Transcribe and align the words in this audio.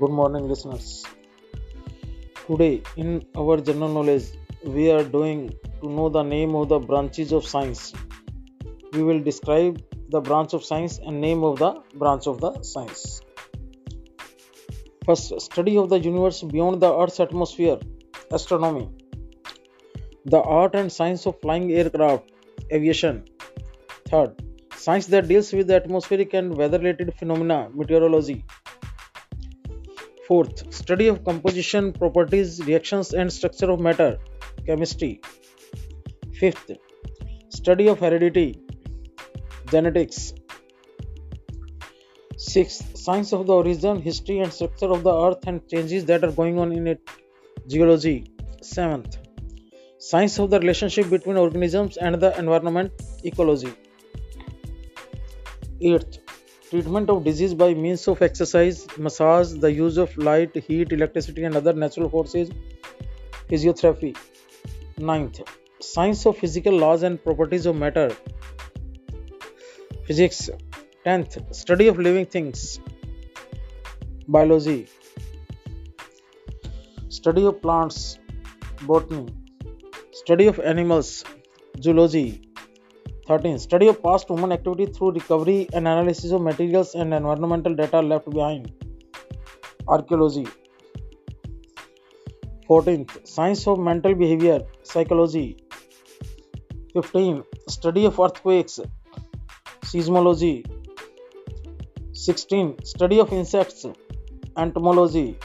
Good 0.00 0.12
morning, 0.18 0.44
listeners. 0.48 1.04
Today, 2.46 2.82
in 2.96 3.08
our 3.36 3.56
general 3.68 3.92
knowledge, 3.94 4.26
we 4.64 4.90
are 4.92 5.02
doing 5.02 5.38
to 5.80 5.88
know 5.88 6.08
the 6.08 6.22
name 6.22 6.54
of 6.54 6.68
the 6.72 6.78
branches 6.78 7.32
of 7.32 7.46
science. 7.52 7.92
We 8.92 9.02
will 9.02 9.20
describe 9.28 9.82
the 10.10 10.20
branch 10.20 10.52
of 10.52 10.64
science 10.64 10.98
and 10.98 11.20
name 11.20 11.42
of 11.42 11.58
the 11.58 11.70
branch 11.94 12.28
of 12.28 12.38
the 12.44 12.52
science. 12.62 13.22
First, 15.04 15.40
study 15.40 15.76
of 15.76 15.88
the 15.88 15.98
universe 15.98 16.42
beyond 16.42 16.80
the 16.80 16.92
Earth's 17.02 17.18
atmosphere, 17.18 17.78
astronomy. 18.30 18.88
The 20.26 20.42
art 20.60 20.76
and 20.76 20.92
science 20.92 21.26
of 21.26 21.40
flying 21.40 21.72
aircraft, 21.72 22.30
aviation. 22.72 23.24
Third, 24.08 24.44
science 24.76 25.06
that 25.08 25.26
deals 25.26 25.52
with 25.52 25.66
the 25.66 25.76
atmospheric 25.82 26.34
and 26.34 26.56
weather 26.56 26.78
related 26.78 27.14
phenomena, 27.14 27.68
meteorology. 27.74 28.44
Fourth, 30.28 30.74
study 30.74 31.06
of 31.08 31.24
composition, 31.24 31.92
properties, 31.92 32.62
reactions, 32.66 33.14
and 33.14 33.32
structure 33.32 33.70
of 33.70 33.80
matter, 33.80 34.18
chemistry. 34.66 35.22
Fifth, 36.34 36.70
study 37.48 37.88
of 37.88 37.98
heredity, 37.98 38.60
genetics. 39.70 40.34
Sixth, 42.36 42.96
science 42.96 43.32
of 43.32 43.46
the 43.46 43.54
origin, 43.54 44.02
history, 44.02 44.40
and 44.40 44.52
structure 44.52 44.90
of 44.90 45.02
the 45.02 45.14
earth 45.24 45.46
and 45.46 45.66
changes 45.66 46.04
that 46.04 46.22
are 46.22 46.32
going 46.32 46.58
on 46.58 46.72
in 46.72 46.86
it, 46.86 47.00
geology. 47.66 48.30
Seventh, 48.60 49.16
science 49.98 50.38
of 50.38 50.50
the 50.50 50.60
relationship 50.60 51.08
between 51.08 51.38
organisms 51.38 51.96
and 51.96 52.20
the 52.20 52.38
environment, 52.38 52.92
ecology. 53.24 53.72
Eighth, 55.80 56.18
treatment 56.70 57.08
of 57.10 57.24
disease 57.24 57.54
by 57.54 57.72
means 57.74 58.06
of 58.08 58.20
exercise, 58.22 58.86
massage, 58.98 59.52
the 59.52 59.72
use 59.72 59.96
of 59.96 60.16
light, 60.16 60.54
heat, 60.54 60.92
electricity, 60.92 61.44
and 61.44 61.56
other 61.56 61.72
natural 61.72 62.08
forces, 62.10 62.50
physiotherapy. 63.48 64.16
Ninth, 64.98 65.40
science 65.80 66.26
of 66.26 66.36
physical 66.36 66.76
laws 66.76 67.02
and 67.02 67.22
properties 67.22 67.66
of 67.66 67.76
matter, 67.76 68.14
physics. 70.06 70.50
Tenth, 71.04 71.38
study 71.54 71.86
of 71.88 71.98
living 71.98 72.26
things, 72.26 72.80
biology. 74.26 74.88
Study 77.08 77.44
of 77.46 77.62
plants, 77.62 78.18
botany. 78.82 79.28
Study 80.12 80.48
of 80.48 80.58
animals, 80.58 81.24
zoology. 81.80 82.47
13. 83.28 83.58
Study 83.58 83.88
of 83.88 84.02
past 84.02 84.26
human 84.30 84.52
activity 84.52 84.86
through 84.86 85.10
recovery 85.12 85.68
and 85.74 85.86
analysis 85.86 86.30
of 86.36 86.40
materials 86.40 86.94
and 86.94 87.12
environmental 87.12 87.74
data 87.74 88.00
left 88.00 88.30
behind. 88.30 88.72
Archaeology. 89.86 90.46
14th. 92.70 93.26
Science 93.28 93.66
of 93.66 93.78
mental 93.78 94.14
behavior. 94.14 94.60
Psychology. 94.82 95.58
15. 96.94 97.44
Study 97.68 98.06
of 98.06 98.18
earthquakes. 98.18 98.80
Seismology. 99.82 100.56
16. 102.14 102.82
Study 102.82 103.20
of 103.20 103.30
insects. 103.30 103.84
Entomology. 104.56 105.38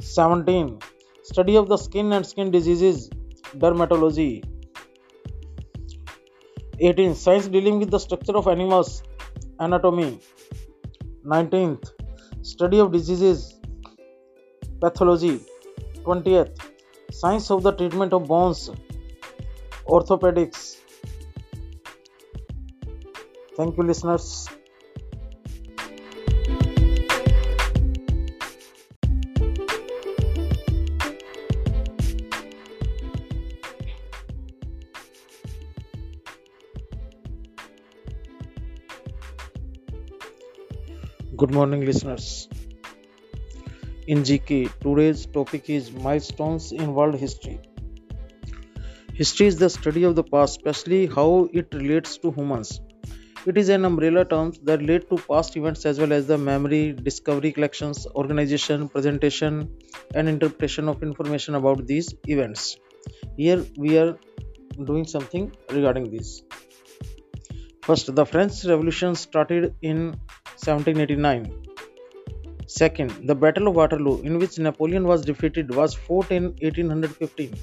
17. 0.00 0.78
Study 1.24 1.56
of 1.56 1.68
the 1.68 1.76
skin 1.76 2.12
and 2.12 2.24
skin 2.24 2.52
diseases. 2.52 3.08
Dermatology. 3.56 4.53
18. 6.78 7.14
Science 7.14 7.48
dealing 7.48 7.78
with 7.78 7.90
the 7.90 7.98
structure 7.98 8.36
of 8.36 8.48
animals, 8.48 9.02
anatomy. 9.58 10.20
19th. 11.24 11.90
Study 12.42 12.78
of 12.78 12.92
diseases, 12.92 13.60
pathology. 14.80 15.40
20th. 16.04 16.58
Science 17.10 17.50
of 17.50 17.62
the 17.62 17.72
treatment 17.72 18.12
of 18.12 18.26
bones, 18.26 18.70
orthopedics. 19.86 20.76
Thank 23.56 23.76
you, 23.76 23.84
listeners. 23.84 24.48
Good 41.36 41.52
morning, 41.52 41.84
listeners. 41.84 42.48
In 44.06 44.18
GK, 44.22 44.70
today's 44.80 45.26
topic 45.26 45.68
is 45.68 45.90
milestones 45.90 46.70
in 46.70 46.94
world 46.94 47.16
history. 47.16 47.60
History 49.14 49.46
is 49.48 49.56
the 49.56 49.68
study 49.68 50.04
of 50.04 50.14
the 50.14 50.22
past, 50.22 50.58
especially 50.58 51.06
how 51.06 51.48
it 51.52 51.74
relates 51.74 52.18
to 52.18 52.30
humans. 52.30 52.80
It 53.46 53.58
is 53.58 53.68
an 53.68 53.84
umbrella 53.84 54.24
term 54.24 54.52
that 54.62 54.78
relate 54.80 55.08
to 55.10 55.16
past 55.16 55.56
events 55.56 55.84
as 55.86 55.98
well 55.98 56.12
as 56.12 56.28
the 56.28 56.38
memory, 56.38 56.92
discovery, 56.92 57.50
collections, 57.50 58.06
organization, 58.14 58.88
presentation, 58.88 59.68
and 60.14 60.28
interpretation 60.28 60.88
of 60.88 61.02
information 61.02 61.56
about 61.56 61.84
these 61.86 62.14
events. 62.28 62.76
Here 63.36 63.64
we 63.76 63.98
are 63.98 64.16
doing 64.84 65.04
something 65.04 65.50
regarding 65.70 66.12
this. 66.12 66.42
First, 67.82 68.14
the 68.14 68.24
French 68.24 68.64
Revolution 68.64 69.16
started 69.16 69.74
in 69.82 70.14
1789. 70.56 71.64
Second, 72.66 73.10
the 73.26 73.34
Battle 73.34 73.68
of 73.68 73.76
Waterloo, 73.76 74.22
in 74.22 74.38
which 74.38 74.58
Napoleon 74.58 75.04
was 75.06 75.24
defeated, 75.24 75.74
was 75.74 75.94
fought 75.94 76.30
in 76.30 76.44
1815. 76.62 77.54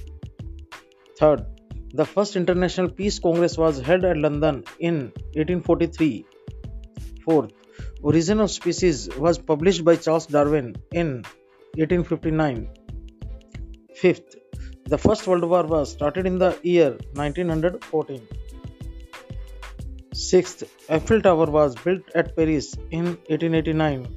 Third, 1.17 1.45
the 1.93 2.05
first 2.05 2.35
International 2.35 2.89
Peace 2.89 3.19
Congress 3.19 3.57
was 3.57 3.79
held 3.79 4.05
at 4.05 4.17
London 4.17 4.63
in 4.79 5.11
1843. 5.35 6.25
Fourth, 7.25 7.51
Origin 8.01 8.39
of 8.39 8.51
Species 8.51 9.09
was 9.17 9.37
published 9.37 9.83
by 9.83 9.95
Charles 9.95 10.25
Darwin 10.27 10.75
in 10.91 11.23
1859. 11.75 12.69
Fifth, 13.95 14.35
the 14.85 14.97
First 14.97 15.27
World 15.27 15.43
War 15.43 15.63
was 15.63 15.91
started 15.91 16.25
in 16.25 16.37
the 16.37 16.57
year 16.63 16.91
1914. 17.13 18.27
Sixth, 20.13 20.63
Eiffel 20.89 21.21
Tower 21.21 21.45
was 21.45 21.73
built 21.73 22.01
at 22.13 22.35
Paris 22.35 22.75
in 22.89 23.05
1889. 23.29 24.07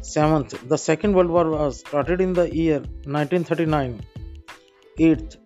Seventh, 0.00 0.66
the 0.70 0.78
Second 0.78 1.14
World 1.14 1.28
War 1.28 1.50
was 1.50 1.80
started 1.80 2.22
in 2.22 2.32
the 2.32 2.44
year 2.54 2.78
1939. 2.78 4.00
Eighth, 4.98 5.36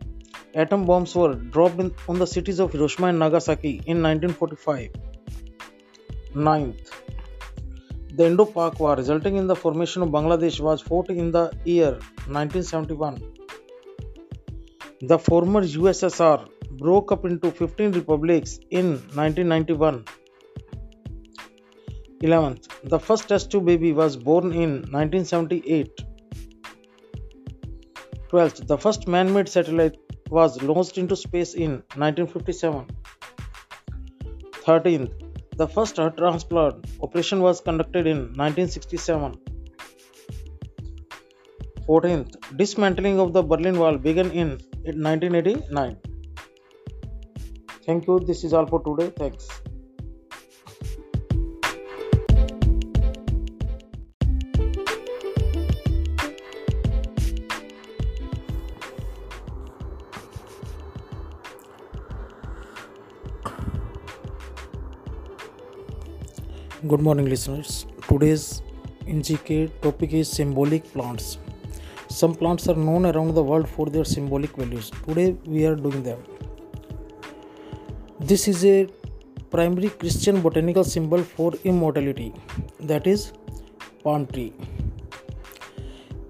atom 0.55 0.85
bombs 0.85 1.17
were 1.17 1.35
dropped 1.35 1.81
in, 1.81 1.93
on 2.09 2.21
the 2.21 2.29
cities 2.29 2.61
of 2.61 2.71
Hiroshima 2.71 3.09
and 3.09 3.19
Nagasaki 3.19 3.83
in 3.87 4.01
1945. 4.01 4.91
Ninth, 6.37 6.93
the 8.15 8.27
Indo-Pak 8.27 8.79
War 8.79 8.95
resulting 8.95 9.35
in 9.35 9.49
the 9.49 9.57
formation 9.57 10.03
of 10.03 10.11
Bangladesh 10.11 10.61
was 10.61 10.81
fought 10.81 11.11
in 11.11 11.33
the 11.33 11.51
year 11.65 11.99
1971. 12.29 13.21
The 15.01 15.19
former 15.19 15.63
USSR 15.63 16.49
broke 16.81 17.13
up 17.13 17.25
into 17.25 17.51
15 17.51 17.93
republics 17.93 18.59
in 18.71 18.93
1991. 19.15 20.05
11th. 22.23 22.65
The 22.93 22.99
first 22.99 23.29
test 23.29 23.51
tube 23.51 23.67
baby 23.67 23.93
was 23.93 24.17
born 24.17 24.53
in 24.53 24.71
1978. 24.97 26.05
12th. 28.31 28.67
The 28.67 28.79
first 28.79 29.09
man 29.09 29.33
made 29.35 29.49
satellite 29.49 29.97
was 30.31 30.63
launched 30.63 30.99
into 30.99 31.17
space 31.17 31.55
in 31.55 31.73
1957. 31.97 32.87
13th. 34.67 35.13
The 35.57 35.69
first 35.77 35.97
heart 35.97 36.17
transplant 36.17 36.87
operation 37.03 37.41
was 37.41 37.61
conducted 37.61 38.07
in 38.07 38.19
1967. 38.43 39.35
14th. 41.89 42.57
Dismantling 42.57 43.19
of 43.19 43.33
the 43.33 43.43
Berlin 43.43 43.79
Wall 43.79 43.99
began 43.99 44.31
in 44.31 44.51
1989. 44.85 45.97
Thank 47.85 48.07
you. 48.07 48.21
This 48.21 48.45
is 48.45 48.53
all 48.53 48.67
for 48.67 48.83
today. 48.83 49.13
Thanks. 49.17 49.49
Good 66.89 67.03
morning, 67.03 67.27
listeners. 67.27 67.87
Today's 68.09 68.63
NGK 69.07 69.71
topic 69.83 70.13
is 70.15 70.29
symbolic 70.29 70.91
plants. 70.93 71.39
Some 72.09 72.35
plants 72.35 72.69
are 72.69 72.75
known 72.75 73.05
around 73.07 73.35
the 73.35 73.43
world 73.43 73.69
for 73.69 73.87
their 73.87 74.05
symbolic 74.05 74.57
values. 74.57 74.91
Today 75.07 75.37
we 75.45 75.67
are 75.67 75.77
doing 75.77 76.03
them. 76.03 76.40
This 78.31 78.47
is 78.47 78.65
a 78.65 78.87
primary 79.51 79.89
Christian 79.89 80.41
botanical 80.41 80.85
symbol 80.85 81.21
for 81.21 81.53
immortality, 81.65 82.33
that 82.79 83.09
is, 83.09 83.33
palm 84.05 84.25
tree. 84.29 84.53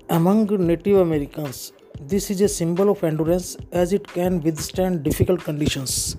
Among 0.08 0.46
Native 0.66 0.96
Americans, 0.96 1.74
this 2.00 2.30
is 2.30 2.40
a 2.40 2.48
symbol 2.48 2.88
of 2.88 3.04
endurance 3.04 3.58
as 3.70 3.92
it 3.92 4.08
can 4.08 4.40
withstand 4.40 5.02
difficult 5.02 5.44
conditions. 5.44 6.16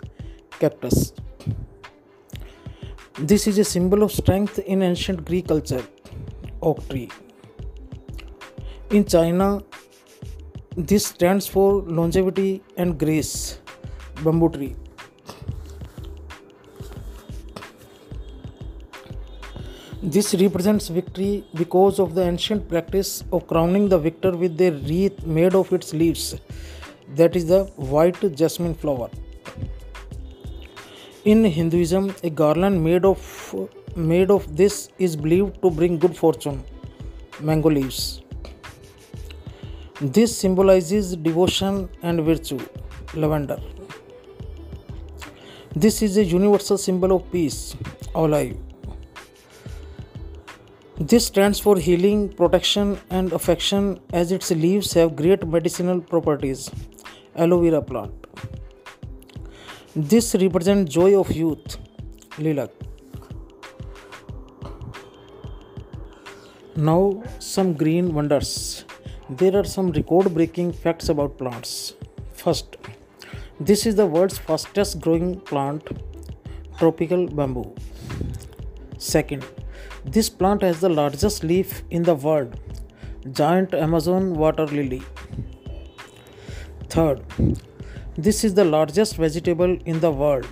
Cactus. 0.59 1.13
This 3.17 3.47
is 3.47 3.57
a 3.57 3.63
symbol 3.63 4.03
of 4.03 4.11
strength 4.11 4.59
in 4.59 4.83
ancient 4.83 5.25
Greek 5.25 5.47
culture. 5.47 5.83
Oak 6.61 6.87
tree. 6.89 7.09
In 8.91 9.03
China, 9.05 9.63
this 10.77 11.07
stands 11.07 11.47
for 11.47 11.81
longevity 11.81 12.61
and 12.77 12.99
grace. 12.99 13.59
Bamboo 14.23 14.49
tree. 14.49 14.75
This 20.03 20.33
represents 20.33 20.87
victory 20.87 21.43
because 21.53 21.99
of 21.99 22.15
the 22.15 22.23
ancient 22.23 22.67
practice 22.67 23.23
of 23.31 23.45
crowning 23.45 23.87
the 23.87 23.99
victor 23.99 24.35
with 24.35 24.59
a 24.59 24.71
wreath 24.71 25.23
made 25.23 25.53
of 25.53 25.71
its 25.71 25.93
leaves, 25.93 26.37
that 27.15 27.35
is 27.35 27.45
the 27.45 27.65
white 27.75 28.19
jasmine 28.35 28.73
flower. 28.73 29.11
In 31.23 31.43
Hinduism, 31.43 32.15
a 32.23 32.31
garland 32.31 32.83
made 32.83 33.05
of 33.05 33.55
made 33.95 34.31
of 34.31 34.57
this 34.57 34.89
is 34.97 35.15
believed 35.15 35.61
to 35.61 35.69
bring 35.69 35.99
good 35.99 36.17
fortune. 36.17 36.63
Mango 37.39 37.69
leaves. 37.69 38.23
This 40.01 40.35
symbolizes 40.35 41.15
devotion 41.15 41.89
and 42.01 42.21
virtue. 42.21 42.59
Lavender. 43.13 43.59
This 45.75 46.01
is 46.01 46.17
a 46.17 46.23
universal 46.23 46.79
symbol 46.79 47.17
of 47.17 47.31
peace. 47.31 47.75
Olive. 48.15 48.70
This 51.09 51.25
stands 51.25 51.59
for 51.59 51.77
healing, 51.79 52.29
protection, 52.29 52.99
and 53.09 53.33
affection 53.33 53.99
as 54.13 54.31
its 54.31 54.51
leaves 54.51 54.93
have 54.93 55.15
great 55.15 55.47
medicinal 55.47 55.99
properties. 55.99 56.69
Aloe 57.35 57.61
vera 57.63 57.81
plant. 57.81 58.13
This 59.95 60.35
represents 60.35 60.93
joy 60.93 61.19
of 61.19 61.31
youth. 61.31 61.77
Lilac. 62.37 62.69
Now, 66.75 67.23
some 67.39 67.73
green 67.73 68.13
wonders. 68.13 68.85
There 69.27 69.55
are 69.55 69.63
some 69.63 69.91
record 69.91 70.31
breaking 70.35 70.73
facts 70.73 71.09
about 71.09 71.35
plants. 71.39 71.95
First, 72.33 72.77
this 73.59 73.87
is 73.87 73.95
the 73.95 74.05
world's 74.05 74.37
fastest 74.37 74.99
growing 75.01 75.39
plant, 75.39 75.89
tropical 76.77 77.25
bamboo. 77.25 77.73
Second, 78.99 79.43
this 80.05 80.29
plant 80.29 80.61
has 80.63 80.79
the 80.79 80.89
largest 80.89 81.43
leaf 81.43 81.83
in 81.89 82.03
the 82.03 82.15
world, 82.15 82.59
giant 83.31 83.73
Amazon 83.73 84.33
water 84.33 84.65
lily. 84.65 85.01
Third, 86.89 87.23
this 88.17 88.43
is 88.43 88.53
the 88.55 88.65
largest 88.65 89.15
vegetable 89.15 89.77
in 89.85 89.99
the 89.99 90.11
world, 90.11 90.47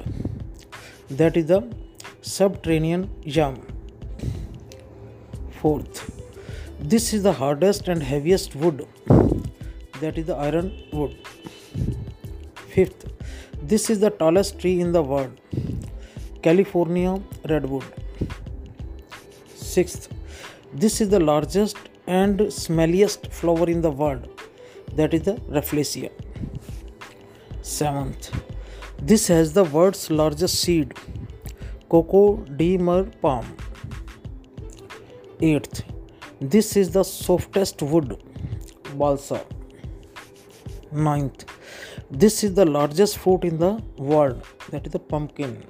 that 1.10 1.36
is 1.36 1.48
the 1.48 1.64
subterranean 2.22 3.10
yam. 3.24 3.62
Fourth, 5.60 6.10
this 6.80 7.14
is 7.14 7.24
the 7.24 7.34
hardest 7.34 7.88
and 7.88 8.02
heaviest 8.02 8.56
wood, 8.56 8.88
that 10.00 10.18
is 10.18 10.26
the 10.28 10.36
iron 10.36 10.72
wood. 10.94 11.18
Fifth, 12.70 13.06
this 13.62 13.90
is 13.90 14.00
the 14.00 14.10
tallest 14.10 14.60
tree 14.60 14.80
in 14.80 14.94
the 14.94 15.02
world, 15.04 15.42
California 16.42 17.20
redwood. 17.50 17.84
Sixth, 19.70 20.10
this 20.74 21.00
is 21.00 21.10
the 21.10 21.20
largest 21.20 21.78
and 22.08 22.40
smelliest 22.40 23.32
flower 23.32 23.70
in 23.70 23.82
the 23.82 23.92
world, 23.92 24.28
that 24.96 25.14
is 25.14 25.22
the 25.22 25.36
Rafflesia. 25.56 26.10
Seventh, 27.62 28.32
this 29.00 29.28
has 29.28 29.54
the 29.54 29.64
world's 29.64 30.10
largest 30.10 30.60
seed, 30.62 30.96
Coco 31.88 32.38
de 32.62 32.78
Mer 32.80 33.04
palm. 33.22 33.46
Eighth, 35.40 35.84
this 36.42 36.76
is 36.76 36.90
the 36.90 37.04
softest 37.04 37.84
wood, 37.84 38.18
balsa. 38.96 39.46
Ninth, 40.92 41.46
this 42.10 42.44
is 42.44 42.56
the 42.56 42.66
largest 42.66 43.20
fruit 43.20 43.44
in 43.44 43.60
the 43.60 43.74
world, 44.00 44.44
that 44.72 44.88
is 44.88 44.94
the 44.94 45.00
pumpkin. 45.14 45.64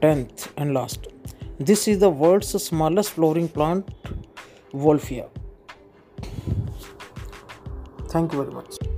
Tenth 0.00 0.52
and 0.56 0.72
last, 0.72 1.08
this 1.58 1.88
is 1.88 1.98
the 1.98 2.10
world's 2.10 2.62
smallest 2.62 3.10
flowering 3.10 3.48
plant, 3.48 3.88
Wolffia. 4.72 5.28
Thank 8.08 8.32
you 8.32 8.42
very 8.42 8.54
much. 8.54 8.95